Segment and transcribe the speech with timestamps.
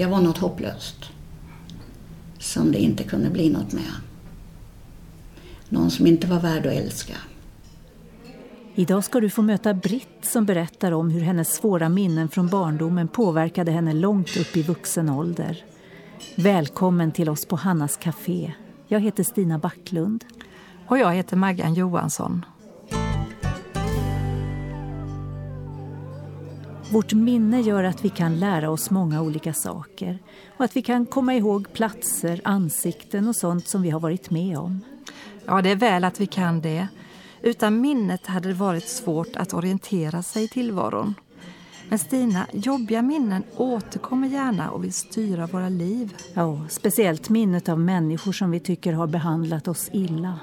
[0.00, 1.10] jag var något hopplöst.
[2.38, 3.92] Som det inte kunde bli något med.
[5.68, 7.14] Någon som inte var värd att älska.
[8.74, 13.08] Idag ska du få möta Britt som berättar om hur hennes svåra minnen från barndomen
[13.08, 15.64] påverkade henne långt upp i vuxen ålder.
[16.34, 18.52] Välkommen till oss på Hannas Café.
[18.88, 20.24] Jag heter Stina Backlund.
[20.86, 22.44] Och jag heter Maggan Johansson.
[26.92, 30.18] Vårt minne gör att vi kan lära oss många olika saker
[30.56, 34.58] och att vi kan komma ihåg platser, ansikten och sånt som vi har varit med
[34.58, 34.80] om.
[35.46, 36.88] Ja, det är väl att vi kan det.
[37.42, 41.14] Utan minnet hade det varit svårt att orientera sig i tillvaron.
[41.88, 46.14] Men Stina, jobbiga minnen återkommer gärna och vill styra våra liv.
[46.34, 50.38] Ja, speciellt minnet av människor som vi tycker har behandlat oss illa.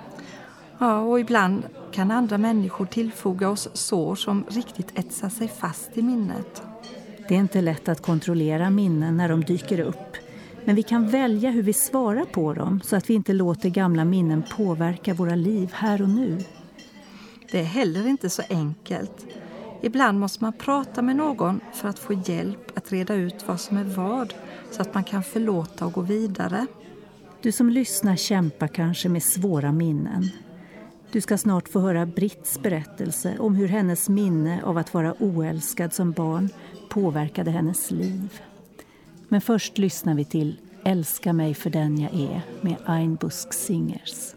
[0.80, 6.02] Ja, och ibland kan andra människor tillfoga oss sår som riktigt etsar sig fast i
[6.02, 6.61] minnet.
[7.28, 10.17] Det är inte lätt att kontrollera minnen när de dyker upp.
[10.66, 14.06] Men vi kan välja hur vi svarar på dem så att vi inte låter gamla
[14.06, 16.38] minnen påverka våra liv här och nu.
[17.52, 19.25] Det är heller inte så enkelt.
[19.81, 23.78] Ibland måste man prata med någon för att få hjälp att reda ut vad som
[23.78, 24.34] är vad
[24.72, 26.66] så att man kan förlåta och gå vidare.
[27.41, 30.30] Du som lyssnar kämpar kanske med svåra minnen.
[31.17, 35.93] Du ska snart få höra Britts berättelse om hur hennes minne av att vara oälskad
[35.93, 36.49] som barn
[36.89, 38.41] påverkade hennes liv.
[39.27, 44.36] Men först lyssnar vi till Älska mig för den jag är med Einbusk Singers.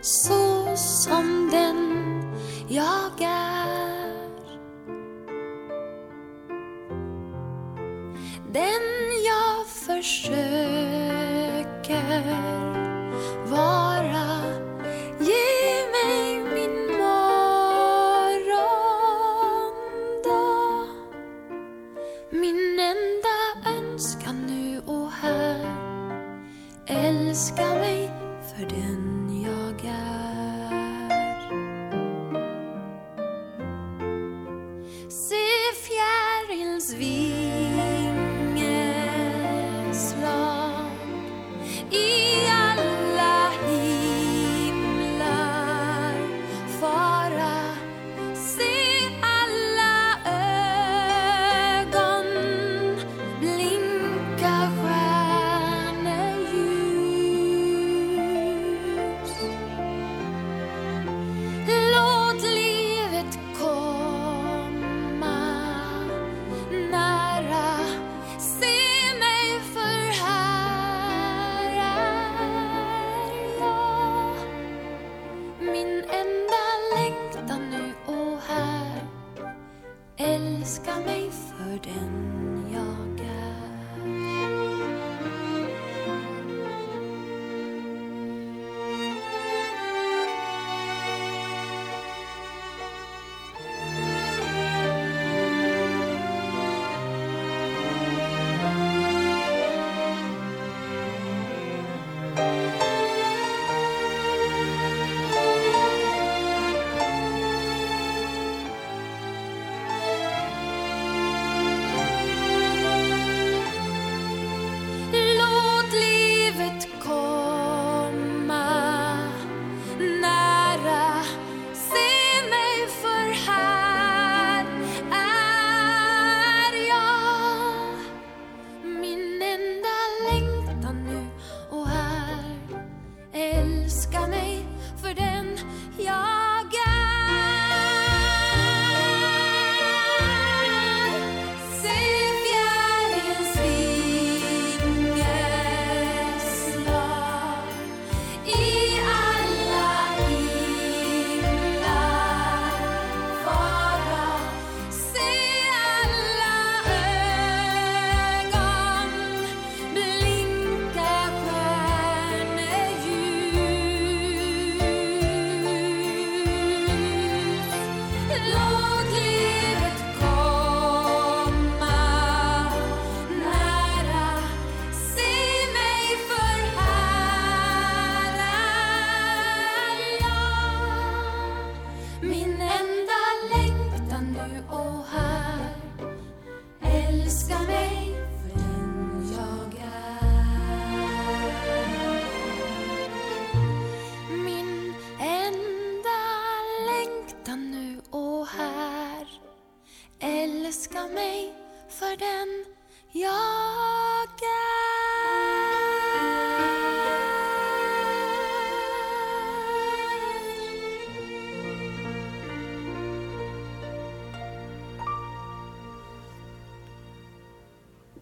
[0.00, 1.76] så som den
[2.68, 4.20] jag är.
[8.52, 8.82] Den
[9.24, 10.40] jag försöker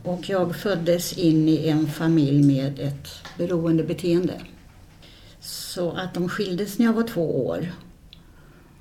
[0.09, 3.09] Och jag föddes in i en familj med ett
[3.39, 4.41] beroendebeteende.
[5.41, 7.73] Så att de skildes när jag var två år.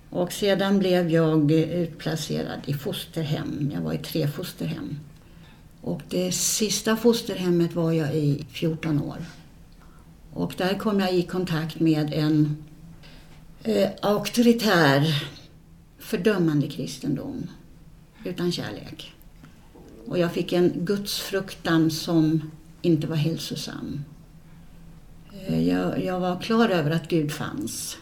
[0.09, 3.71] Och sedan blev jag utplacerad i fosterhem.
[3.74, 5.00] Jag var i tre fosterhem.
[5.81, 9.18] Och det sista fosterhemmet var jag i 14 år.
[10.33, 12.57] Och där kom jag i kontakt med en
[13.63, 15.29] eh, auktoritär,
[16.00, 17.47] fördömande kristendom
[18.24, 19.17] utan kärlek.
[20.07, 22.51] Och jag fick en gudsfruktan som
[22.81, 24.04] inte var hälsosam.
[25.48, 27.98] Eh, jag, jag var klar över att Gud fanns.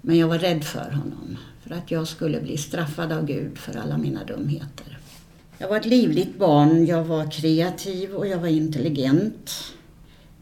[0.00, 1.36] Men jag var rädd för honom.
[1.62, 4.98] För att jag skulle bli straffad av Gud för alla mina dumheter.
[5.58, 6.86] Jag var ett livligt barn.
[6.86, 9.74] Jag var kreativ och jag var intelligent.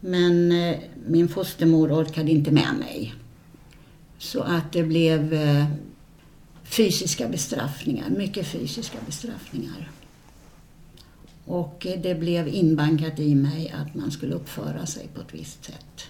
[0.00, 0.76] Men eh,
[1.06, 3.14] min fostermor orkade inte med mig.
[4.18, 5.66] Så att det blev eh,
[6.64, 8.10] fysiska bestraffningar.
[8.10, 9.90] Mycket fysiska bestraffningar.
[11.46, 16.06] Och det blev inbankat i mig att man skulle uppföra sig på ett visst sätt.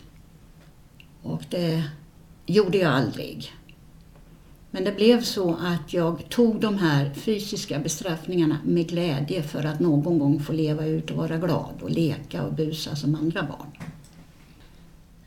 [1.23, 1.83] Och det
[2.47, 3.53] gjorde jag aldrig.
[4.71, 9.81] Men det blev så att jag tog de här fysiska bestraffningarna med glädje för att
[9.81, 13.71] någon gång få leva ut och vara glad och leka och busa som andra barn.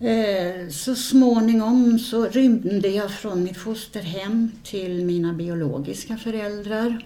[0.09, 7.05] Eh, så småningom så rymde jag från mitt fosterhem till mina biologiska föräldrar.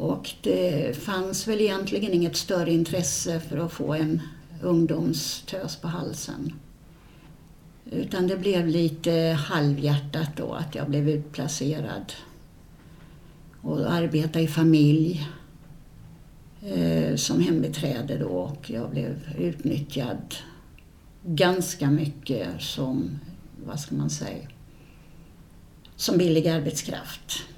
[0.00, 4.20] Och det fanns väl egentligen inget större intresse för att få en
[4.62, 6.52] ungdomstös på halsen.
[7.90, 9.12] Utan det blev lite
[9.48, 12.12] halvhjärtat då att jag blev utplacerad
[13.60, 15.28] och arbetade i familj
[16.62, 20.34] eh, som hembiträde då och jag blev utnyttjad
[21.22, 23.18] ganska mycket som,
[23.66, 24.48] vad ska man säga,
[25.96, 27.49] som billig arbetskraft.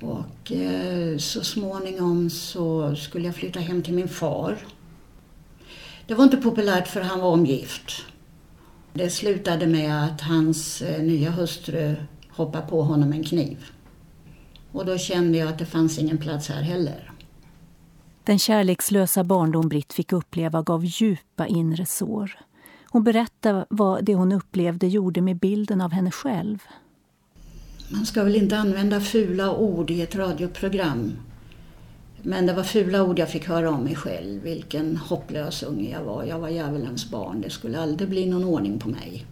[0.00, 4.58] Och eh, så småningom så skulle jag flytta hem till min far.
[6.06, 8.04] Det var inte populärt för han var omgift.
[8.92, 11.94] Det slutade med att hans eh, nya hustru
[12.30, 13.64] hoppade på honom med en kniv.
[14.72, 17.12] Och då kände jag att det fanns ingen plats här heller.
[18.24, 22.38] Den kärlekslösa barndom Britt fick uppleva gav djupa inre sår.
[22.90, 26.58] Hon berättar vad det hon upplevde gjorde med bilden av henne själv.
[27.94, 31.12] Man ska väl inte använda fula ord i ett radioprogram.
[32.22, 34.42] Men det var fula ord jag fick höra om mig själv.
[34.42, 36.24] Vilken hopplös unge jag var.
[36.24, 37.40] Jag var djävulens barn.
[37.40, 39.26] Det skulle aldrig bli någon ordning på mig.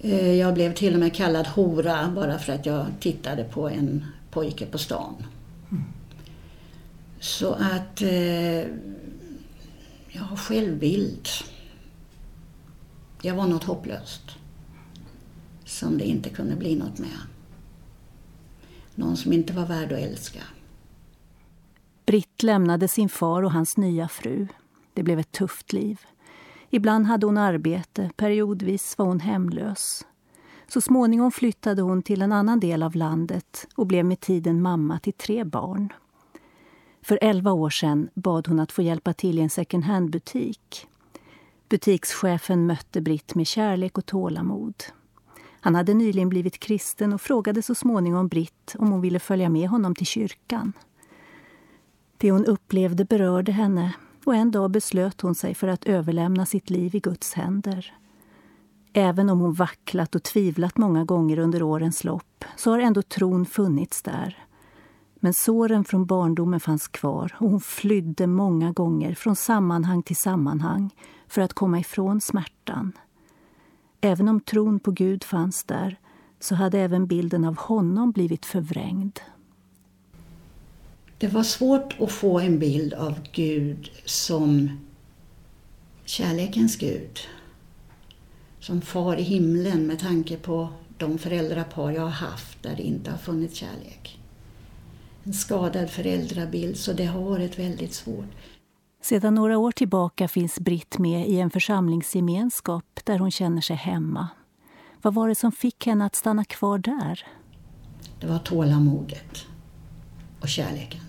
[0.00, 4.04] Eh, jag blev till och med kallad hora bara för att jag tittade på en
[4.30, 5.14] pojke på stan.
[7.20, 8.60] Så att eh,
[10.08, 11.28] jag har självbild.
[13.22, 14.22] Jag var något hopplöst.
[15.64, 17.18] Som det inte kunde bli något med.
[18.98, 20.40] Någon som inte var värd att älska.
[22.06, 24.46] Britt lämnade sin far och hans nya fru.
[24.94, 26.00] Det blev ett tufft liv.
[26.70, 30.06] Ibland hade hon arbete, periodvis var hon hemlös.
[30.68, 34.98] Så småningom flyttade hon till en annan del av landet och blev med tiden mamma
[34.98, 35.92] till tre barn.
[37.02, 40.86] För elva år sedan bad hon att få hjälpa till i en second hand-butik.
[41.68, 44.74] Butikschefen mötte Britt med kärlek och tålamod.
[45.60, 49.68] Han hade nyligen blivit kristen och frågade så småningom Britt om hon ville följa med
[49.68, 50.72] honom till kyrkan.
[52.16, 56.70] Det hon upplevde berörde henne och en dag beslöt hon sig för att överlämna sitt
[56.70, 57.94] liv i Guds händer.
[58.92, 63.46] Även om hon vacklat och tvivlat många gånger under årens lopp så har ändå tron
[63.46, 64.38] funnits där.
[65.20, 70.94] Men såren från barndomen fanns kvar och hon flydde många gånger från sammanhang till sammanhang
[71.28, 72.92] för att komma ifrån smärtan.
[74.00, 75.96] Även om tron på Gud fanns där
[76.40, 79.18] så hade även bilden av honom blivit förvrängd.
[81.18, 84.70] Det var svårt att få en bild av Gud som
[86.04, 87.18] kärlekens Gud.
[88.60, 93.10] Som far i himlen med tanke på de föräldrapar jag har haft där det inte
[93.10, 94.20] har funnits kärlek.
[95.24, 98.34] En skadad föräldrabild, så det har varit väldigt svårt.
[99.08, 104.28] Sedan några år tillbaka finns Britt med i en församlingsgemenskap där hon känner sig hemma.
[105.02, 107.26] Vad var det som fick henne att stanna kvar där?
[108.20, 109.46] det var tålamodet
[110.40, 111.00] och kärleken.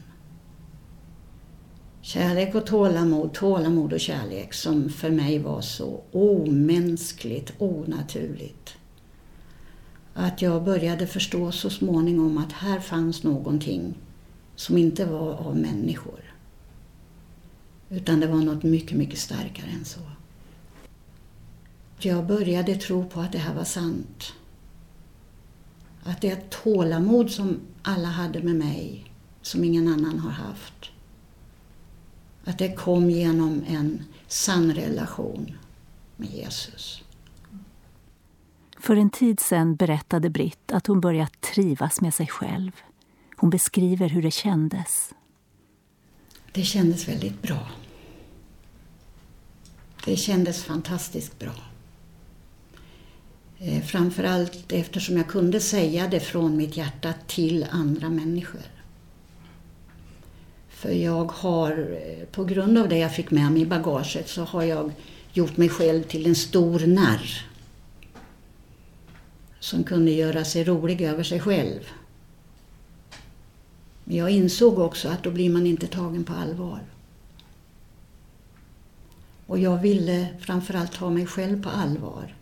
[2.02, 8.78] Kärlek och tålamod, tålamod och kärlek som för mig var så omänskligt, onaturligt.
[10.14, 13.94] Att jag började förstå så småningom att här fanns någonting
[14.56, 16.29] som inte var av människor.
[17.90, 20.00] Utan det var något mycket, mycket starkare än så.
[22.00, 24.34] Jag började tro på att det här var sant.
[26.04, 30.92] Att det tålamod som alla hade med mig, som ingen annan har haft,
[32.46, 35.58] att det kom genom en sann relation
[36.16, 37.04] med Jesus.
[38.78, 42.72] För en tid sedan berättade Britt att hon börjat trivas med sig själv.
[43.36, 45.14] Hon beskriver hur det kändes.
[46.52, 47.72] Det kändes väldigt bra.
[50.06, 51.56] Det kändes fantastiskt bra.
[53.60, 58.62] Eh, framförallt eftersom jag kunde säga det från mitt hjärta till andra människor.
[60.70, 64.44] För jag har, eh, på grund av det jag fick med mig i bagaget, så
[64.44, 64.92] har jag
[65.34, 67.46] gjort mig själv till en stor narr.
[69.60, 71.80] Som kunde göra sig rolig över sig själv.
[74.10, 76.80] Men jag insåg också att då blir man inte tagen på allvar.
[79.46, 82.36] Och jag ville framförallt ta mig själv på allvar.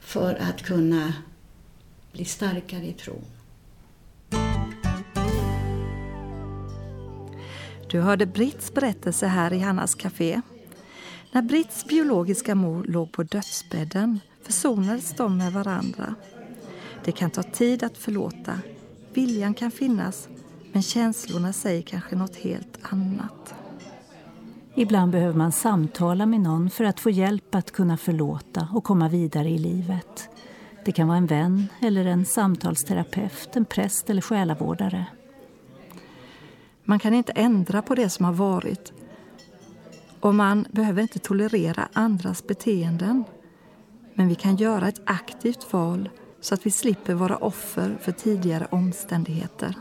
[0.00, 1.12] För att kunna
[2.12, 3.24] bli starkare i tron.
[7.90, 10.40] Du hörde Britts berättelse här i Hannas café.
[11.32, 16.14] När Britts biologiska mor låg på dödsbädden försonades de med varandra.
[17.04, 18.58] Det kan ta tid att förlåta.
[19.14, 20.28] Viljan kan finnas,
[20.72, 23.54] men känslorna säger kanske något helt annat.
[24.74, 29.08] Ibland behöver man samtala med någon för att få hjälp att kunna förlåta och komma
[29.08, 30.28] vidare i livet.
[30.84, 35.06] Det kan vara en vän eller en samtalsterapeut, en präst eller själavårdare.
[36.84, 38.92] Man kan inte ändra på det som har varit
[40.20, 43.24] och man behöver inte tolerera andras beteenden.
[44.14, 46.08] Men vi kan göra ett aktivt val
[46.42, 49.74] så att vi slipper vara offer för tidigare omständigheter.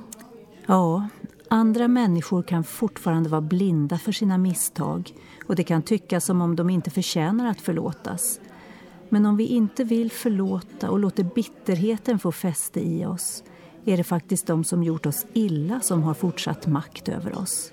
[0.65, 1.07] Ja,
[1.47, 5.13] andra människor kan fortfarande vara blinda för sina misstag
[5.47, 8.39] och det kan tyckas som om de inte förtjänar att förlåtas.
[9.09, 13.43] Men om vi inte vill förlåta och låter bitterheten få fäste i oss
[13.85, 17.71] är det faktiskt de som gjort oss illa som har fortsatt makt över oss.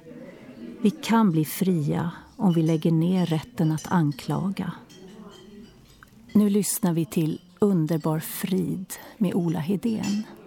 [0.80, 4.72] Vi kan bli fria om vi lägger ner rätten att anklaga.
[6.32, 10.37] Nu lyssnar vi till Underbar frid med Ola Hedén.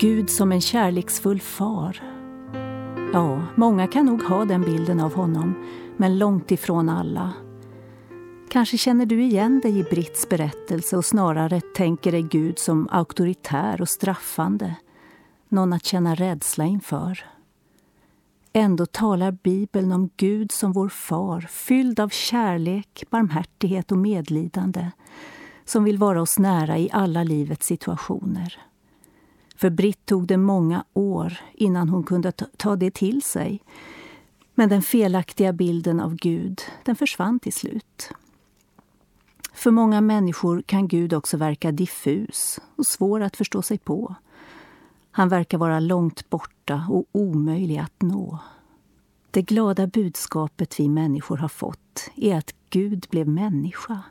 [0.00, 2.02] Gud som en kärleksfull far.
[3.12, 5.54] Ja, många kan nog ha den bilden av honom,
[5.96, 7.32] men långt ifrån alla.
[8.50, 13.80] Kanske känner du igen dig i Britts berättelse och snarare tänker dig Gud som auktoritär
[13.80, 14.74] och straffande.
[15.48, 17.24] Någon att känna rädsla inför.
[18.52, 24.90] Ändå talar Bibeln om Gud som vår far, fylld av kärlek, barmhärtighet och medlidande,
[25.64, 28.67] som vill vara oss nära i alla livets situationer.
[29.58, 33.62] För Britt tog det många år innan hon kunde ta det till sig.
[34.54, 38.10] Men den felaktiga bilden av Gud, den försvann till slut.
[39.52, 44.14] För många människor kan Gud också verka diffus och svår att förstå sig på.
[45.10, 48.38] Han verkar vara långt borta och omöjlig att nå.
[49.30, 54.02] Det glada budskapet vi människor har fått är att Gud blev människa.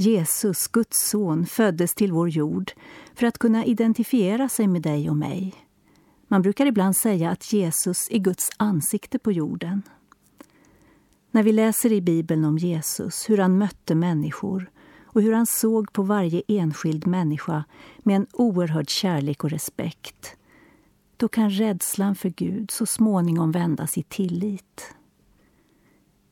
[0.00, 2.72] Jesus, Guds son, föddes till vår jord
[3.14, 5.54] för att kunna identifiera sig med dig och mig.
[6.28, 9.82] Man brukar ibland säga att Jesus är Guds ansikte på jorden.
[11.30, 14.70] När vi läser i Bibeln om Jesus, hur han mötte människor
[15.04, 17.64] och hur han såg på varje enskild människa
[17.98, 20.36] med en oerhörd kärlek och respekt,
[21.16, 24.94] då kan rädslan för Gud så småningom vändas i tillit.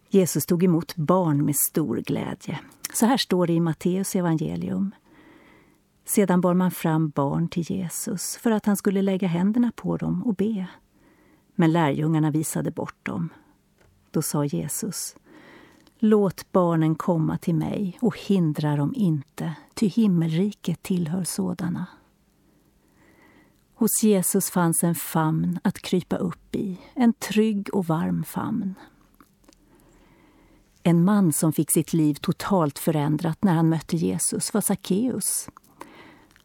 [0.08, 2.58] Jesus tog emot barn med stor glädje.
[2.92, 4.94] Så här står det i Matteus evangelium.
[6.04, 10.22] Sedan bar man fram barn till Jesus för att han skulle lägga händerna på dem
[10.22, 10.66] och be.
[11.54, 13.28] Men lärjungarna visade bort dem.
[14.10, 15.16] Då sa Jesus
[15.98, 21.86] Låt barnen komma till mig och hindra dem inte, ty himmelriket tillhör sådana.
[23.74, 28.74] Hos Jesus fanns en famn att krypa upp i, en trygg och varm famn.
[30.88, 35.48] En man som fick sitt liv totalt förändrat när han mötte Jesus var Sackeus.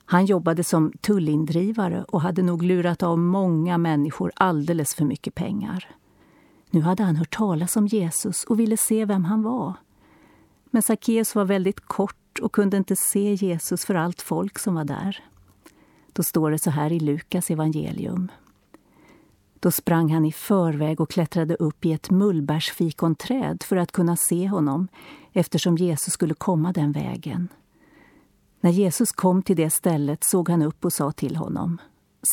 [0.06, 5.96] Han jobbade som tullindrivare och hade nog lurat av många människor alldeles för mycket pengar.
[6.70, 9.74] Nu hade han hört talas om Jesus och ville se vem han var.
[10.66, 14.86] Men Sackeus var väldigt kort och kunde inte se Jesus för allt folk som var
[14.86, 15.24] där.
[16.14, 18.32] Då står det så här i Lukas evangelium.
[19.62, 24.48] Då sprang han i förväg och klättrade upp i ett mullbärsfikonträd för att kunna se
[24.48, 24.88] honom
[25.34, 27.48] eftersom Jesus skulle komma den vägen.
[28.62, 31.78] När Jesus kom till det stället såg han upp och sa till honom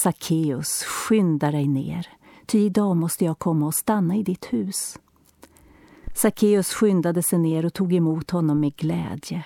[0.03, 2.07] Sackeus, skynda dig ner,
[2.47, 4.99] ty idag måste jag komma och stanna i ditt hus.
[6.15, 9.45] Sackeus skyndade sig ner och tog emot honom med glädje.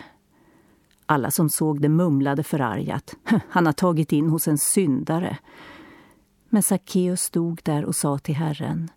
[1.07, 3.15] Alla som såg det mumlade förargat.
[3.49, 5.39] Han har tagit in hos en syndare.
[6.55, 8.91] Men Sackeus stod där och sa till Herren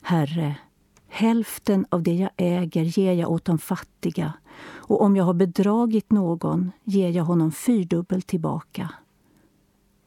[0.00, 0.56] Herre,
[1.08, 6.10] hälften av det jag äger ger jag åt de fattiga och om jag har bedragit
[6.12, 8.92] någon ger jag honom fyrdubbelt tillbaka.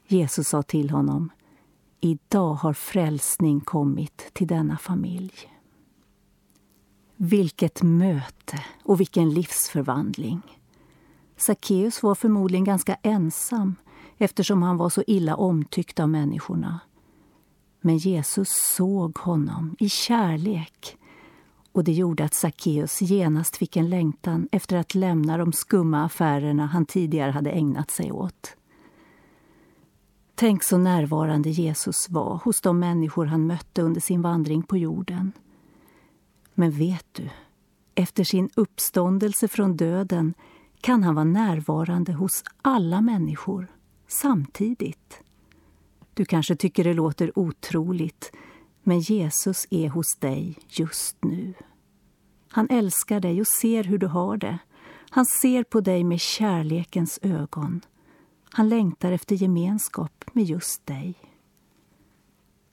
[0.08, 1.29] Jesus sa till honom
[1.99, 5.34] Idag har frälsning kommit till denna familj.
[7.15, 10.41] Vilket möte och vilken livsförvandling!
[11.38, 13.75] Sackeus var förmodligen ganska ensam
[14.19, 16.79] eftersom han var så illa omtyckt av människorna.
[17.82, 20.97] Men Jesus såg honom i kärlek
[21.71, 26.65] och det gjorde att Sackeus genast fick en längtan efter att lämna de skumma affärerna
[26.65, 28.55] han tidigare hade ägnat sig åt.
[30.36, 35.32] Tänk så närvarande Jesus var hos de människor han mötte under sin vandring på jorden.
[36.53, 37.29] Men vet du,
[37.95, 40.34] efter sin uppståndelse från döden
[40.82, 43.79] kan han vara närvarande hos alla människor
[44.10, 45.22] samtidigt.
[46.13, 48.32] Du kanske tycker det låter otroligt,
[48.84, 51.54] men Jesus är hos dig just nu.
[52.50, 54.58] Han älskar dig och ser hur du har det.
[55.10, 57.82] Han ser på dig med kärlekens ögon.
[58.52, 61.15] Han längtar efter gemenskap med just dig.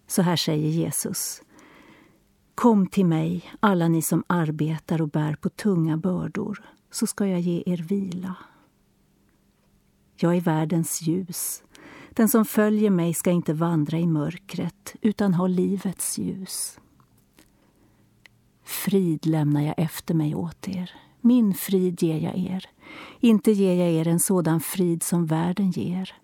[0.07, 1.42] Så här säger Jesus.
[2.55, 7.40] Kom till mig, alla ni som arbetar och bär på tunga bördor, så ska jag
[7.40, 8.37] ge er vila.
[10.16, 11.62] Jag är världens ljus.
[12.11, 16.81] Den som följer mig ska inte vandra i mörkret utan ha livets ljus.
[18.64, 20.90] Frid lämnar jag efter mig åt er.
[21.20, 22.64] Min frid ger jag er.
[23.20, 26.16] Inte ger jag er en sådan frid som världen ger.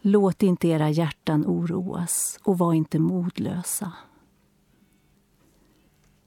[0.00, 3.92] Låt inte era hjärtan oroas och var inte modlösa.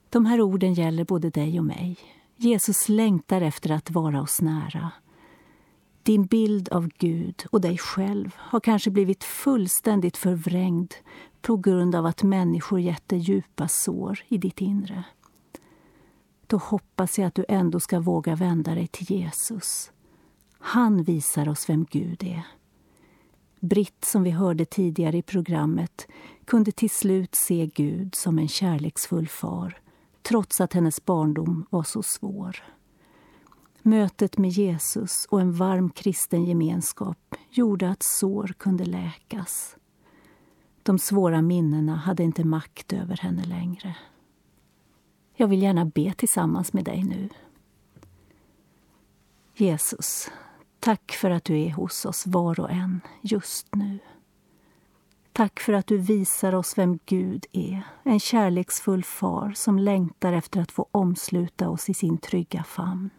[0.10, 1.98] De här orden gäller både dig och mig.
[2.36, 4.92] Jesus längtar efter att vara oss nära.
[6.08, 10.94] Din bild av Gud och dig själv har kanske blivit fullständigt förvrängd
[11.42, 15.04] på grund av att människor gett dig djupa sår i ditt inre.
[16.48, 19.92] Då hoppas jag att du ändå ska våga vända dig till Jesus.
[20.60, 22.48] Han visar oss vem Gud är.
[23.60, 26.08] Britt, som vi hörde tidigare i programmet,
[26.46, 29.80] kunde till slut se Gud som en kärleksfull far
[30.22, 32.77] trots att hennes barndom var så svår.
[33.88, 39.76] Mötet med Jesus och en varm kristen gemenskap gjorde att sår kunde läkas.
[40.84, 43.96] De svåra minnena hade inte makt över henne längre.
[45.36, 47.30] Jag vill gärna be tillsammans med dig nu.
[49.56, 50.32] Jesus,
[50.80, 54.00] tack för att du är hos oss var och en just nu.
[55.32, 60.62] Tack för att du visar oss vem Gud är, en kärleksfull far som längtar efter
[60.62, 63.10] att få omsluta oss i sin trygga famn.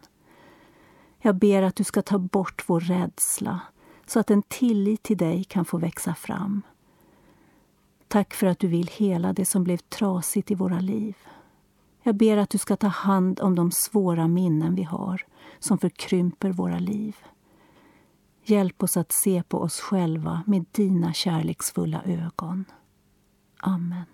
[1.21, 3.59] Jag ber att du ska ta bort vår rädsla
[4.05, 6.61] så att en tillit till dig kan få växa fram.
[8.07, 11.15] Tack för att du vill hela det som blev trasigt i våra liv.
[12.03, 15.25] Jag ber att du ska ta hand om de svåra minnen vi har
[15.59, 17.15] som förkrymper våra liv.
[18.43, 22.65] Hjälp oss att se på oss själva med dina kärleksfulla ögon.
[23.57, 24.05] Amen.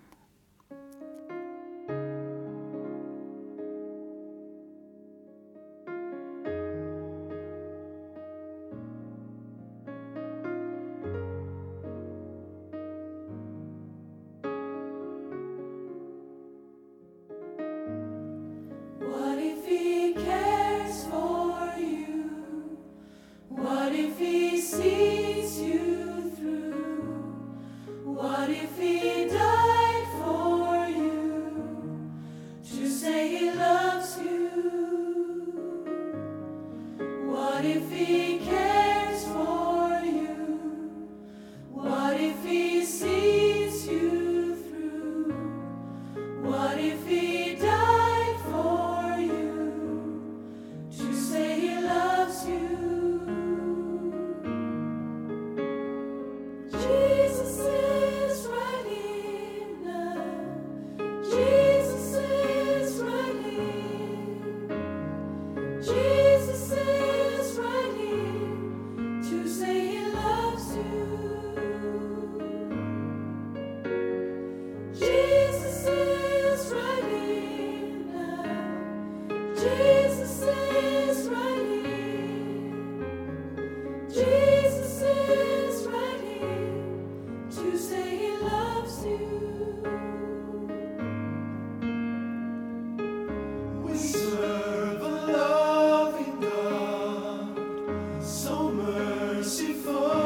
[98.26, 100.25] so merciful.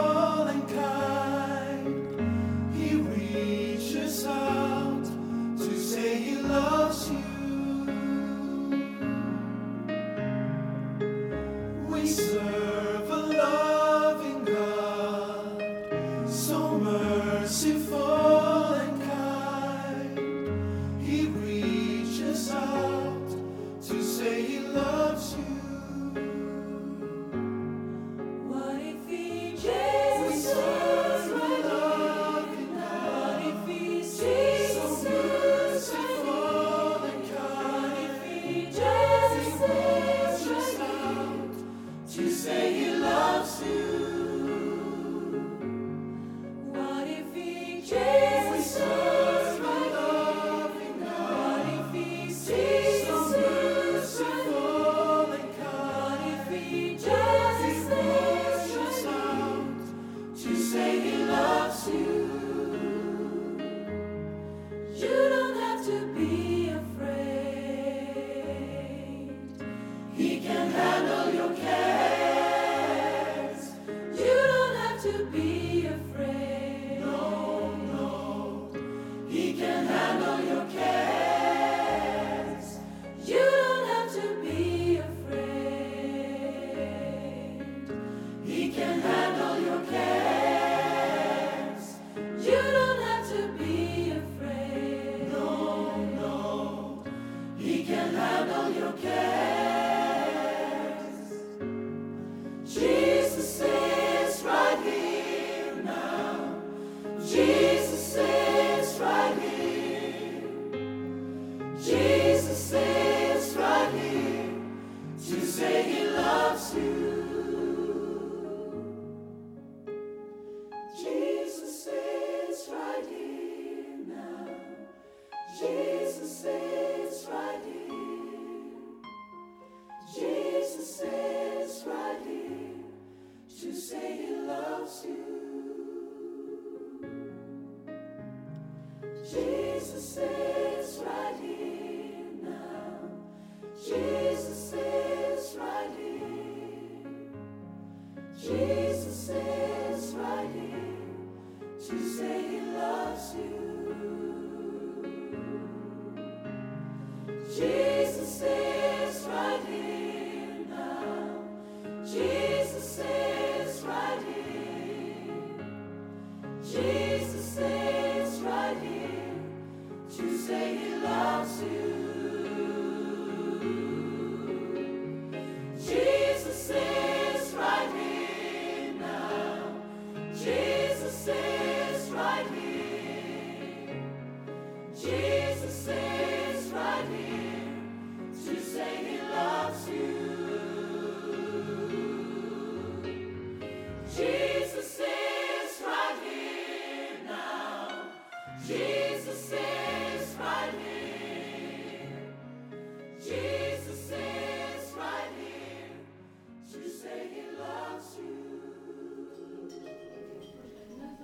[157.50, 157.79] Jesus.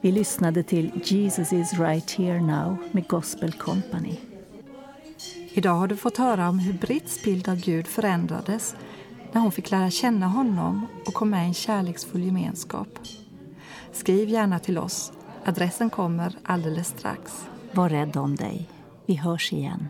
[0.07, 4.17] Vi lyssnade till Jesus is right here now med Gospel Company.
[5.53, 8.77] Idag har du fått höra om hur Britts bild av Gud förändrades
[9.33, 12.99] när hon fick lära känna honom och kom med i en kärleksfull gemenskap.
[13.93, 15.13] Skriv gärna till oss.
[15.45, 17.47] Adressen kommer alldeles strax.
[17.73, 18.69] Var rädd om dig.
[19.07, 19.89] Vi hörs igen.